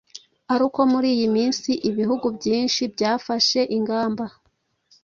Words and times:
ari 0.53 0.63
uko 0.67 0.81
muri 0.91 1.07
iyi 1.15 1.27
minsi 1.35 1.69
ibihugu 1.89 2.25
byinshi 2.37 2.81
byafashe 2.93 3.59
ingamba 3.77 4.25